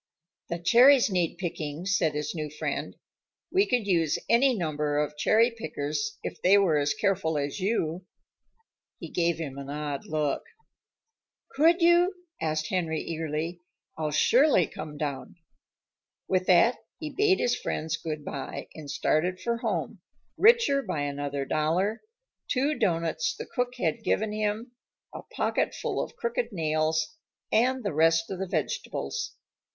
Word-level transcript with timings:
"The 0.49 0.57
cherries 0.57 1.11
need 1.11 1.37
picking," 1.37 1.85
said 1.85 2.15
his 2.15 2.33
new 2.33 2.49
friend. 2.49 2.95
"We 3.51 3.67
could 3.67 3.85
use 3.85 4.17
any 4.27 4.55
number 4.57 4.97
of 4.97 5.15
cherry 5.15 5.51
pickers, 5.51 6.17
if 6.23 6.41
they 6.41 6.57
were 6.57 6.79
as 6.79 6.95
careful 6.95 7.37
as 7.37 7.59
you." 7.59 8.07
He 8.97 9.09
gave 9.11 9.37
him 9.37 9.59
an 9.59 9.69
odd 9.69 10.07
look. 10.07 10.41
"Could 11.51 11.83
you?" 11.83 12.15
asked 12.41 12.69
Henry 12.69 12.99
eagerly. 12.99 13.61
"I'll 13.95 14.09
surely 14.09 14.65
come 14.65 14.97
down." 14.97 15.35
With 16.27 16.47
that, 16.47 16.77
he 16.97 17.11
bade 17.11 17.37
his 17.37 17.55
friends 17.55 17.95
good 17.95 18.25
by 18.25 18.69
and 18.73 18.89
started 18.89 19.39
for 19.39 19.57
home, 19.57 19.99
richer 20.35 20.81
by 20.81 21.01
another 21.01 21.45
dollar, 21.45 22.01
two 22.47 22.73
doughnuts 22.73 23.35
the 23.35 23.45
cook 23.45 23.75
had 23.75 24.03
given 24.03 24.31
him, 24.31 24.71
a 25.13 25.21
pocket 25.21 25.75
full 25.75 26.03
of 26.03 26.15
crooked 26.15 26.49
nails, 26.51 27.17
and 27.51 27.83
the 27.83 27.93
rest 27.93 28.31
of 28.31 28.39
the 28.39 28.47
vegetables. 28.47 29.35